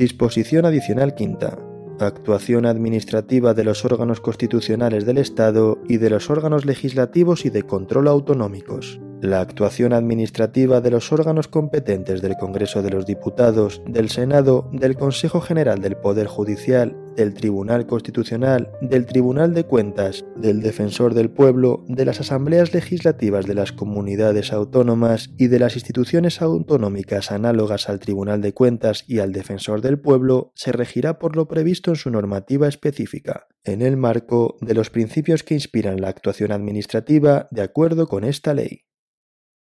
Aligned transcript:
Disposición 0.00 0.64
adicional 0.64 1.14
quinta. 1.14 1.58
Actuación 1.98 2.64
administrativa 2.64 3.52
de 3.52 3.64
los 3.64 3.84
órganos 3.84 4.22
constitucionales 4.22 5.04
del 5.04 5.18
Estado 5.18 5.78
y 5.90 5.98
de 5.98 6.08
los 6.08 6.30
órganos 6.30 6.64
legislativos 6.64 7.44
y 7.44 7.50
de 7.50 7.64
control 7.64 8.08
autonómicos 8.08 8.98
la 9.20 9.40
actuación 9.40 9.92
administrativa 9.92 10.80
de 10.80 10.90
los 10.90 11.12
órganos 11.12 11.48
competentes 11.48 12.22
del 12.22 12.36
Congreso 12.36 12.82
de 12.82 12.90
los 12.90 13.06
Diputados, 13.06 13.82
del 13.86 14.08
Senado, 14.08 14.68
del 14.72 14.96
Consejo 14.96 15.40
General 15.40 15.80
del 15.80 15.96
Poder 15.96 16.26
Judicial, 16.26 16.96
del 17.16 17.34
Tribunal 17.34 17.86
Constitucional, 17.86 18.70
del 18.80 19.04
Tribunal 19.04 19.52
de 19.52 19.64
Cuentas, 19.64 20.24
del 20.36 20.60
Defensor 20.62 21.12
del 21.14 21.30
Pueblo, 21.30 21.84
de 21.88 22.04
las 22.04 22.20
asambleas 22.20 22.72
legislativas 22.72 23.46
de 23.46 23.54
las 23.54 23.72
comunidades 23.72 24.52
autónomas 24.52 25.30
y 25.36 25.48
de 25.48 25.58
las 25.58 25.74
instituciones 25.74 26.40
autonómicas 26.40 27.30
análogas 27.30 27.88
al 27.88 27.98
Tribunal 27.98 28.40
de 28.40 28.54
Cuentas 28.54 29.04
y 29.06 29.18
al 29.18 29.32
Defensor 29.32 29.82
del 29.82 30.00
Pueblo 30.00 30.52
se 30.54 30.72
regirá 30.72 31.18
por 31.18 31.36
lo 31.36 31.46
previsto 31.46 31.90
en 31.90 31.96
su 31.96 32.10
normativa 32.10 32.68
específica, 32.68 33.48
en 33.64 33.82
el 33.82 33.96
marco 33.96 34.56
de 34.60 34.74
los 34.74 34.90
principios 34.90 35.42
que 35.42 35.54
inspiran 35.54 36.00
la 36.00 36.08
actuación 36.08 36.52
administrativa 36.52 37.48
de 37.50 37.62
acuerdo 37.62 38.06
con 38.06 38.24
esta 38.24 38.54
ley. 38.54 38.84